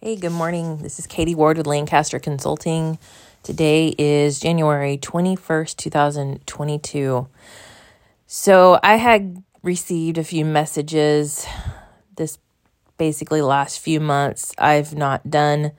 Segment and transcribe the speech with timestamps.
[0.00, 0.76] Hey, good morning.
[0.76, 3.00] This is Katie Ward with Lancaster Consulting.
[3.42, 7.26] Today is January 21st, 2022.
[8.28, 11.48] So, I had received a few messages
[12.14, 12.38] this
[12.96, 14.52] basically last few months.
[14.56, 15.72] I've not done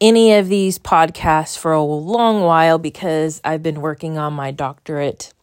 [0.00, 5.34] any of these podcasts for a long while because I've been working on my doctorate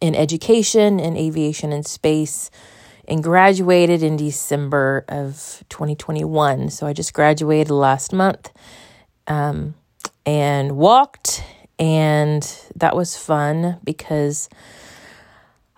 [0.00, 2.48] in education and aviation and space
[3.10, 6.70] and graduated in December of 2021.
[6.70, 8.52] So I just graduated last month
[9.26, 9.74] um,
[10.24, 11.42] and walked,
[11.76, 12.40] and
[12.76, 14.48] that was fun because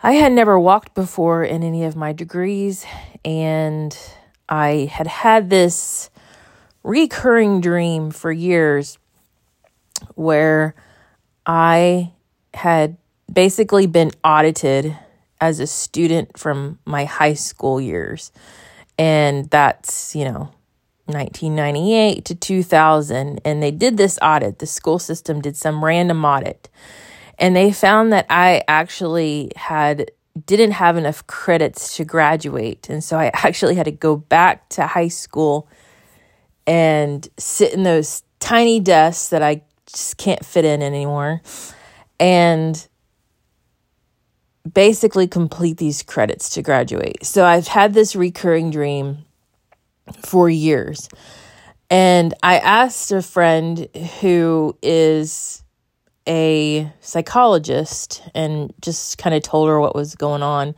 [0.03, 2.84] I had never walked before in any of my degrees,
[3.25, 3.97] and
[4.47, 6.11] I had had this
[6.83, 8.98] recurring dream for years
[10.17, 10.75] where
[11.47, 12.12] I
[12.53, 12.98] had
[13.33, 14.98] basically been audited
[15.42, 18.30] as a student from my high school years.
[18.96, 20.55] And that's, you know,
[21.06, 23.41] 1998 to 2000.
[23.45, 24.61] And they did this audit.
[24.61, 26.70] The school system did some random audit.
[27.41, 30.12] And they found that I actually had
[30.47, 32.89] didn't have enough credits to graduate.
[32.89, 35.69] And so I actually had to go back to high school
[36.69, 41.42] and sit in those tiny desks that I just can't fit in anymore.
[42.20, 42.86] And
[44.70, 47.24] basically complete these credits to graduate.
[47.24, 49.24] So I've had this recurring dream
[50.24, 51.08] for years.
[51.91, 53.88] And I asked a friend
[54.20, 55.62] who is
[56.27, 60.74] a psychologist and just kind of told her what was going on.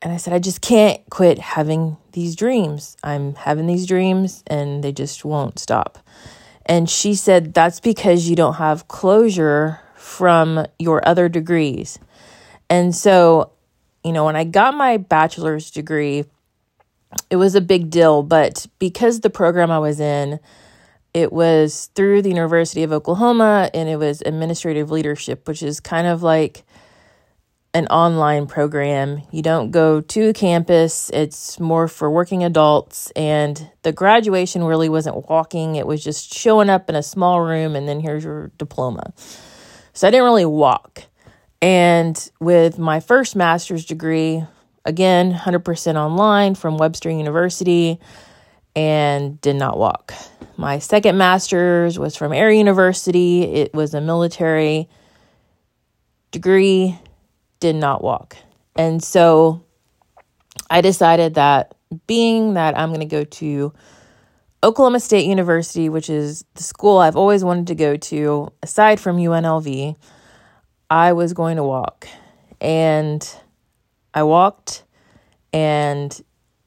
[0.00, 2.96] And I said, I just can't quit having these dreams.
[3.04, 5.98] I'm having these dreams and they just won't stop.
[6.64, 11.98] And she said, That's because you don't have closure from your other degrees.
[12.72, 13.52] And so,
[14.02, 16.24] you know, when I got my bachelor's degree,
[17.28, 20.40] it was a big deal, but because the program I was in,
[21.12, 26.06] it was through the University of Oklahoma and it was administrative leadership, which is kind
[26.06, 26.64] of like
[27.74, 29.20] an online program.
[29.30, 33.10] You don't go to campus, it's more for working adults.
[33.10, 37.76] And the graduation really wasn't walking, it was just showing up in a small room
[37.76, 39.12] and then here's your diploma.
[39.92, 41.02] So I didn't really walk.
[41.62, 44.44] And with my first master's degree,
[44.84, 48.00] again, 100% online from Webster University,
[48.74, 50.12] and did not walk.
[50.56, 54.88] My second master's was from Air University, it was a military
[56.30, 56.98] degree,
[57.60, 58.36] did not walk.
[58.74, 59.64] And so
[60.68, 61.74] I decided that
[62.06, 63.72] being that I'm going to go to
[64.64, 69.18] Oklahoma State University, which is the school I've always wanted to go to, aside from
[69.18, 69.96] UNLV,
[70.92, 72.06] I was going to walk.
[72.60, 73.26] And
[74.12, 74.84] I walked,
[75.50, 76.22] and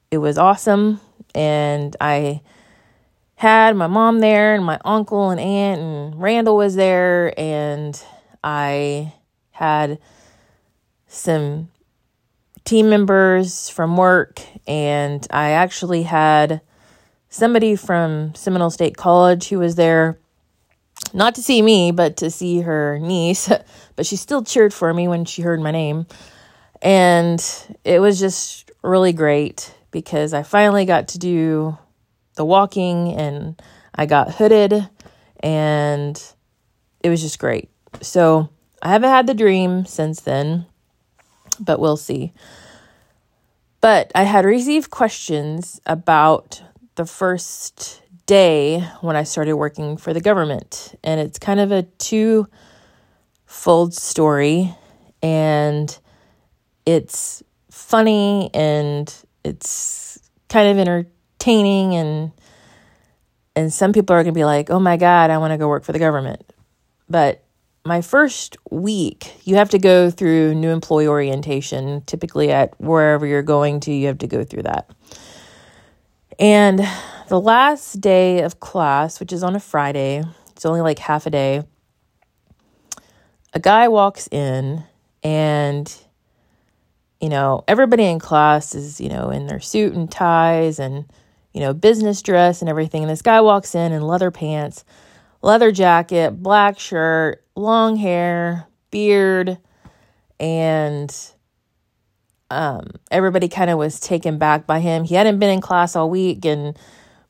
[0.10, 1.00] it was awesome.
[1.36, 2.42] And I
[3.36, 7.40] had my mom there, and my uncle and aunt, and Randall was there.
[7.40, 8.02] And
[8.44, 9.14] I
[9.52, 10.00] had
[11.06, 11.70] some
[12.64, 16.62] team members from work, and I actually had
[17.30, 20.18] somebody from Seminole State College who was there
[21.14, 23.50] not to see me, but to see her niece.
[23.96, 26.06] but she still cheered for me when she heard my name.
[26.82, 27.44] And
[27.84, 31.78] it was just really great because I finally got to do
[32.36, 33.62] the walking and
[33.94, 34.88] I got hooded
[35.40, 36.22] and
[37.02, 37.70] it was just great.
[38.02, 38.50] So
[38.82, 40.66] I haven't had the dream since then,
[41.60, 42.34] but we'll see.
[43.80, 46.62] But I had received questions about
[46.96, 50.96] the first day when I started working for the government.
[51.04, 52.48] And it's kind of a two
[53.46, 54.74] fold story.
[55.22, 55.98] And
[56.86, 59.14] it's funny and
[59.44, 60.20] it's
[60.50, 62.32] kind of entertaining and
[63.58, 65.70] and some people are going to be like, "Oh my god, I want to go
[65.70, 66.44] work for the government."
[67.10, 67.44] But
[67.86, 72.02] my first week, you have to go through new employee orientation.
[72.06, 74.90] Typically at wherever you're going to, you have to go through that.
[76.38, 76.86] And
[77.28, 81.30] the last day of class, which is on a Friday, it's only like half a
[81.30, 81.64] day,
[83.54, 84.84] a guy walks in
[85.24, 85.96] and
[87.22, 91.06] you know, everybody in class is, you know, in their suit and ties and,
[91.54, 93.02] you know, business dress and everything.
[93.02, 94.84] And this guy walks in in leather pants,
[95.42, 99.58] leather jacket, black shirt, long hair, beard,
[100.40, 101.16] and
[102.52, 105.04] um, everybody kind of was taken back by him.
[105.04, 106.78] He hadn't been in class all week and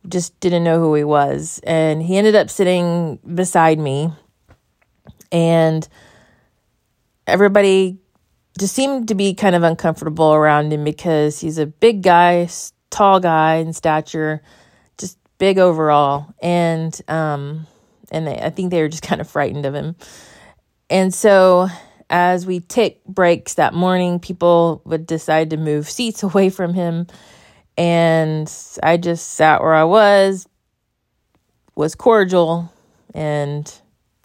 [0.10, 1.60] just didn't know who he was.
[1.64, 4.12] And he ended up sitting beside me.
[5.32, 5.88] And
[7.28, 8.00] everybody
[8.58, 12.48] just seemed to be kind of uncomfortable around him because he's a big guy,
[12.90, 14.42] tall guy in stature,
[14.98, 17.68] just big overall, and um,
[18.12, 19.96] and they, I think they were just kind of frightened of him.
[20.90, 21.68] And so,
[22.10, 27.08] as we take breaks that morning, people would decide to move seats away from him,
[27.78, 28.52] and
[28.82, 30.48] I just sat where I was,
[31.76, 32.72] was cordial,
[33.14, 33.72] and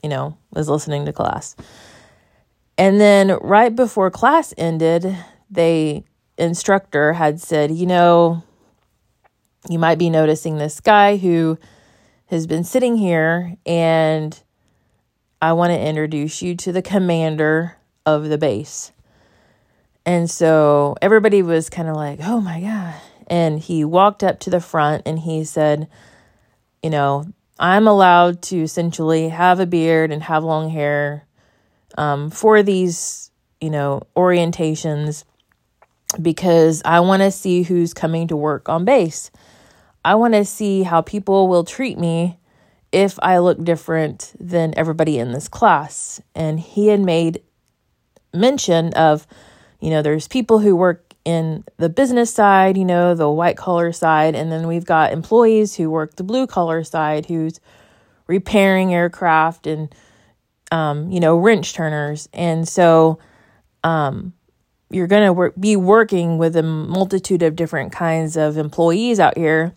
[0.03, 1.57] you know was listening to class.
[2.79, 5.17] And then right before class ended,
[5.51, 6.03] the
[6.39, 8.43] instructor had said, you know,
[9.69, 11.59] you might be noticing this guy who
[12.27, 14.41] has been sitting here, and
[15.43, 17.77] I want to introduce you to the commander
[18.07, 18.93] of the base.
[20.07, 22.95] And so everybody was kind of like, oh my God.
[23.31, 25.89] And he walked up to the front and he said,
[26.83, 27.25] you know,
[27.59, 31.27] I'm allowed to essentially have a beard and have long hair
[31.97, 33.31] um, for these,
[33.61, 35.25] you know, orientations
[36.21, 39.31] because I want to see who's coming to work on base.
[40.05, 42.39] I want to see how people will treat me
[42.91, 46.21] if I look different than everybody in this class.
[46.35, 47.43] And he had made
[48.33, 49.27] mention of,
[49.81, 53.93] you know, there's people who work in the business side, you know, the white collar
[53.93, 57.61] side, and then we've got employees who work the blue collar side who's
[58.27, 59.95] repairing aircraft and
[60.71, 62.29] um, you know, wrench turners.
[62.33, 63.19] And so
[63.83, 64.33] um,
[64.91, 69.37] you're going to work, be working with a multitude of different kinds of employees out
[69.37, 69.75] here.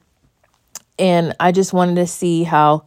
[0.99, 2.85] And I just wanted to see how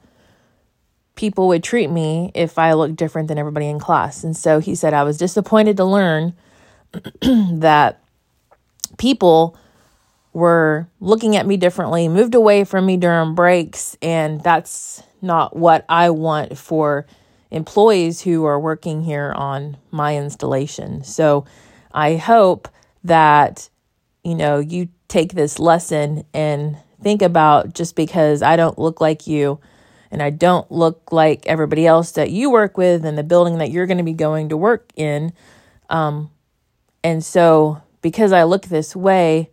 [1.16, 4.22] people would treat me if I looked different than everybody in class.
[4.22, 6.34] And so he said, I was disappointed to learn
[7.22, 8.00] that
[8.98, 9.56] people
[10.32, 15.84] were looking at me differently, moved away from me during breaks, and that's not what
[15.88, 17.06] I want for
[17.50, 21.04] employees who are working here on my installation.
[21.04, 21.46] So
[21.92, 22.68] I hope
[23.04, 23.70] that,
[24.24, 29.26] you know, you take this lesson and think about just because I don't look like
[29.26, 29.60] you
[30.10, 33.70] and I don't look like everybody else that you work with in the building that
[33.70, 35.32] you're going to be going to work in.
[35.88, 36.30] Um,
[37.02, 39.50] and so because I look this way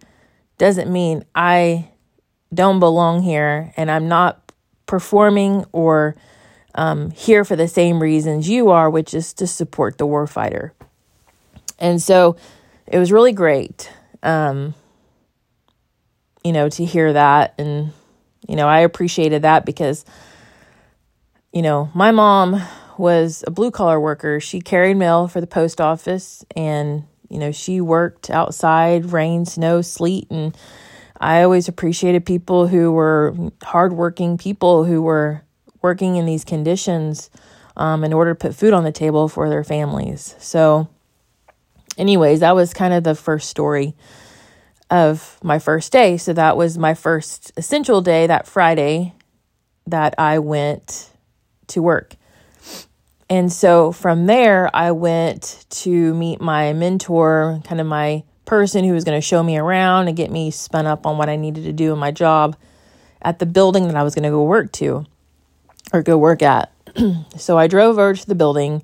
[0.57, 1.89] doesn't mean I
[2.53, 4.51] don't belong here and I'm not
[4.85, 6.15] performing or
[6.75, 10.71] um, here for the same reasons you are, which is to support the warfighter.
[11.79, 12.37] And so
[12.87, 13.91] it was really great,
[14.21, 14.73] um,
[16.43, 17.55] you know, to hear that.
[17.57, 17.91] And,
[18.47, 20.05] you know, I appreciated that because,
[21.51, 22.61] you know, my mom
[22.97, 24.39] was a blue collar worker.
[24.39, 27.03] She carried mail for the post office and,
[27.33, 30.55] you know, she worked outside, rain, snow, sleet, and
[31.19, 35.41] I always appreciated people who were hardworking people who were
[35.81, 37.31] working in these conditions
[37.75, 40.35] um, in order to put food on the table for their families.
[40.37, 40.87] So,
[41.97, 43.95] anyways, that was kind of the first story
[44.91, 46.17] of my first day.
[46.17, 49.13] So, that was my first essential day, that Friday
[49.87, 51.09] that I went
[51.67, 52.15] to work.
[53.33, 58.93] And so from there, I went to meet my mentor, kind of my person who
[58.93, 61.63] was going to show me around and get me spun up on what I needed
[61.63, 62.55] to do in my job
[63.23, 65.07] at the building that I was going to go work to
[65.91, 66.71] or go work at.
[67.35, 68.83] so I drove over to the building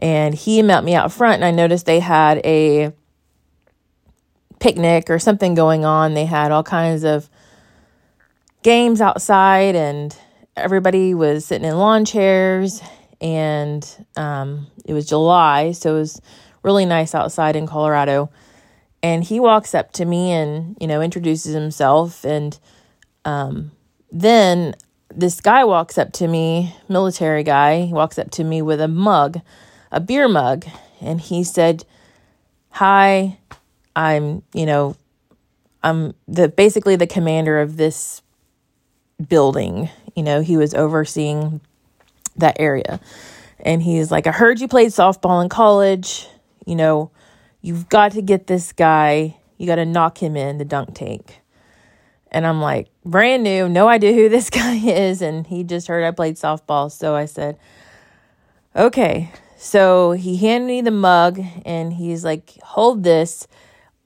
[0.00, 2.92] and he met me out front and I noticed they had a
[4.58, 6.14] picnic or something going on.
[6.14, 7.30] They had all kinds of
[8.64, 10.18] games outside and
[10.56, 12.82] everybody was sitting in lawn chairs
[13.20, 16.20] and um, it was July, so it was
[16.62, 18.30] really nice outside in Colorado.
[19.02, 22.24] And he walks up to me and, you know, introduces himself.
[22.24, 22.58] And
[23.24, 23.70] um,
[24.10, 24.74] then
[25.14, 28.88] this guy walks up to me, military guy, he walks up to me with a
[28.88, 29.40] mug,
[29.90, 30.66] a beer mug,
[31.00, 31.84] and he said,
[32.70, 33.38] "Hi,
[33.94, 34.96] I'm, you know,
[35.82, 38.22] I'm the basically the commander of this
[39.28, 39.88] building.
[40.14, 41.60] You know, he was overseeing
[42.38, 43.00] that area.
[43.60, 46.26] And he's like, I heard you played softball in college.
[46.64, 47.10] You know,
[47.60, 51.40] you've got to get this guy, you got to knock him in the dunk tank.
[52.30, 55.22] And I'm like, brand new, no idea who this guy is.
[55.22, 56.90] And he just heard I played softball.
[56.90, 57.58] So I said,
[58.76, 59.32] okay.
[59.56, 63.48] So he handed me the mug and he's like, hold this.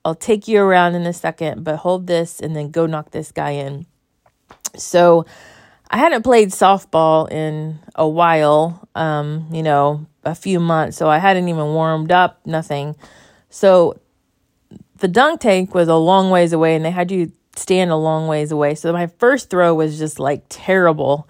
[0.05, 3.31] I'll take you around in a second, but hold this and then go knock this
[3.31, 3.87] guy in.
[4.77, 5.27] So
[5.93, 10.97] I hadn't played softball in a while, um, you know, a few months.
[10.97, 12.97] So I hadn't even warmed up, nothing.
[13.51, 14.01] So
[14.97, 18.27] the dunk tank was a long ways away and they had you stand a long
[18.27, 18.75] ways away.
[18.75, 21.29] So my first throw was just like terrible.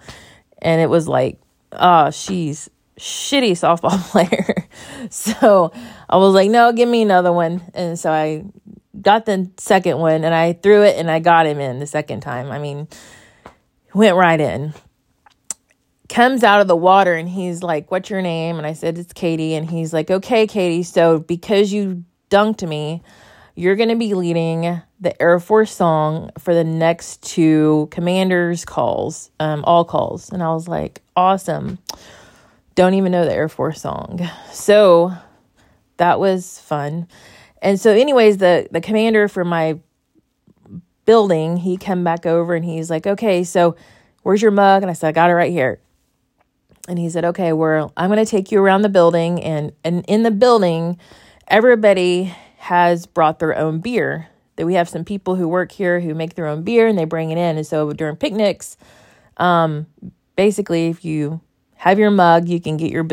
[0.61, 1.41] And it was like,
[1.73, 4.67] oh, she's shitty softball player.
[5.09, 5.73] so
[6.09, 7.61] I was like, no, give me another one.
[7.73, 8.45] And so I
[9.01, 12.21] got the second one and I threw it and I got him in the second
[12.21, 12.49] time.
[12.49, 12.87] I mean,
[13.93, 14.73] Went right in.
[16.09, 18.57] Comes out of the water and he's like, What's your name?
[18.57, 19.53] And I said, It's Katie.
[19.53, 20.83] And he's like, Okay, Katie.
[20.83, 23.03] So because you dunked me,
[23.55, 29.29] you're going to be leading the Air Force song for the next two commanders' calls,
[29.39, 30.31] um, all calls.
[30.31, 31.77] And I was like, Awesome.
[32.75, 34.27] Don't even know the Air Force song.
[34.51, 35.13] So
[35.97, 37.07] that was fun.
[37.61, 39.79] And so, anyways, the, the commander for my
[41.05, 43.75] building, he come back over and he's like, okay, so
[44.23, 44.81] where's your mug?
[44.81, 45.79] And I said, I got it right here.
[46.87, 49.41] And he said, okay, well, I'm going to take you around the building.
[49.41, 50.97] And, and in the building,
[51.47, 54.29] everybody has brought their own beer.
[54.55, 57.05] That we have some people who work here who make their own beer and they
[57.05, 57.57] bring it in.
[57.57, 58.77] And so during picnics,
[59.37, 59.87] um,
[60.35, 61.41] basically, if you
[61.75, 63.03] have your mug, you can get your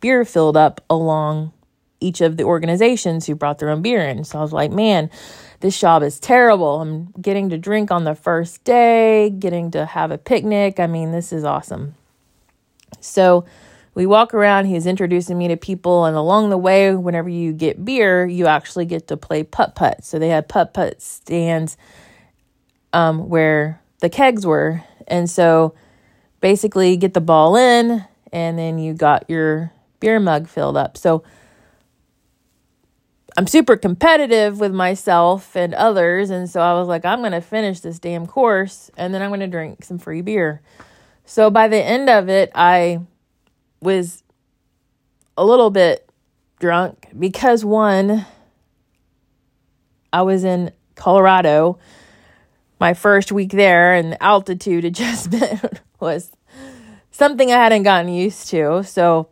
[0.00, 1.52] beer filled up along
[2.00, 4.24] each of the organizations who brought their own beer in.
[4.24, 5.10] So I was like, man,
[5.60, 6.80] this job is terrible.
[6.80, 10.78] I'm getting to drink on the first day, getting to have a picnic.
[10.78, 11.94] I mean, this is awesome.
[13.00, 13.44] So
[13.94, 17.82] we walk around, he's introducing me to people, and along the way, whenever you get
[17.82, 20.04] beer, you actually get to play putt putt.
[20.04, 21.78] So they had putt putt stands
[22.92, 24.82] um, where the kegs were.
[25.08, 25.74] And so
[26.40, 30.98] basically, get the ball in, and then you got your beer mug filled up.
[30.98, 31.24] So
[33.36, 36.30] I'm super competitive with myself and others.
[36.30, 39.30] And so I was like, I'm going to finish this damn course and then I'm
[39.30, 40.62] going to drink some free beer.
[41.26, 43.00] So by the end of it, I
[43.80, 44.22] was
[45.36, 46.08] a little bit
[46.60, 48.24] drunk because one,
[50.12, 51.78] I was in Colorado
[52.78, 56.30] my first week there, and the altitude adjustment was
[57.10, 58.82] something I hadn't gotten used to.
[58.84, 59.28] So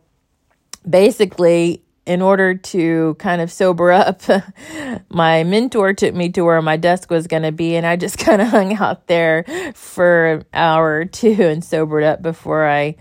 [0.87, 4.21] basically, in order to kind of sober up,
[5.09, 8.17] my mentor took me to where my desk was going to be, and I just
[8.19, 12.95] kind of hung out there for an hour or two and sobered up before I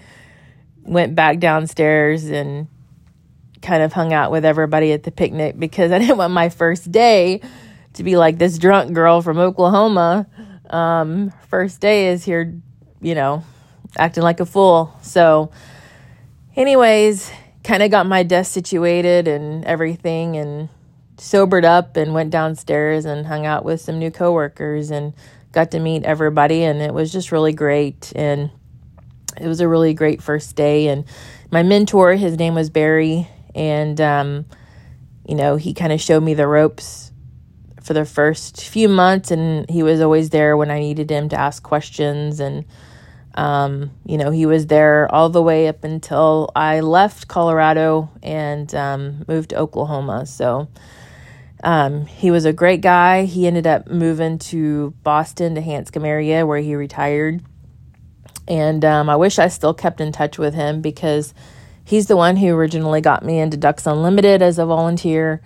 [0.83, 2.69] went back downstairs and
[3.63, 6.91] kind of hung out with everybody at the picnic because I didn't want my first
[6.91, 7.41] day
[7.95, 10.27] to be like this drunk girl from Oklahoma.
[10.71, 12.55] Um, first day is here,
[13.01, 13.45] you know,
[13.99, 14.97] acting like a fool.
[15.03, 15.51] So,
[16.57, 17.31] anyways,
[17.65, 20.69] kind of got my desk situated and everything and
[21.17, 25.15] sobered up and went downstairs and hung out with some new coworkers and
[25.53, 28.51] got to meet everybody and it was just really great and
[29.41, 31.05] it was a really great first day and
[31.51, 34.45] my mentor his name was Barry and um,
[35.27, 37.13] you know he kind of showed me the ropes
[37.81, 41.37] for the first few months and he was always there when I needed him to
[41.37, 42.65] ask questions and
[43.35, 48.73] um, you know, he was there all the way up until I left Colorado and
[48.75, 50.27] um, moved to Oklahoma.
[50.27, 50.69] So
[51.65, 53.25] um, he was a great guy.
[53.25, 57.43] He ended up moving to Boston to Hanscom area where he retired.
[58.47, 61.35] And um, I wish I still kept in touch with him because
[61.85, 65.41] he's the one who originally got me into Ducks Unlimited as a volunteer.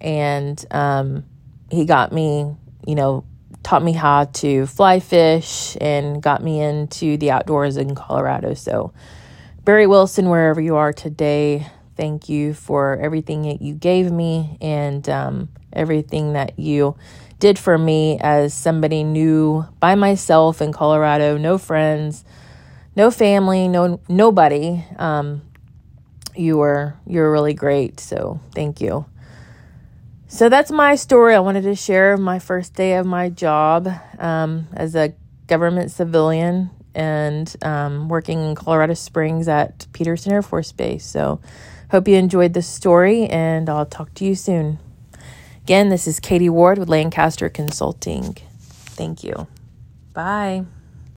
[0.00, 1.24] And um,
[1.70, 2.54] he got me,
[2.86, 3.24] you know,
[3.62, 8.54] taught me how to fly fish and got me into the outdoors in Colorado.
[8.54, 8.92] So,
[9.64, 11.66] Barry Wilson, wherever you are today,
[11.96, 16.96] thank you for everything that you gave me and um, everything that you
[17.38, 22.24] did for me as somebody new by myself in Colorado, no friends,
[22.96, 24.84] no family, no nobody.
[24.96, 25.42] Um,
[26.36, 28.00] you were you're really great.
[28.00, 29.06] So thank you.
[30.30, 31.34] So that's my story.
[31.34, 35.12] I wanted to share my first day of my job um, as a
[35.48, 41.04] government civilian and um, working in Colorado Springs at Peterson Air Force Base.
[41.04, 41.40] So,
[41.90, 44.78] hope you enjoyed the story, and I'll talk to you soon.
[45.64, 48.36] Again, this is Katie Ward with Lancaster Consulting.
[48.60, 49.48] Thank you.
[50.14, 50.64] Bye.